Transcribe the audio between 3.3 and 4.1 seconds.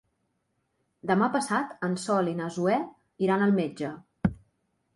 al metge.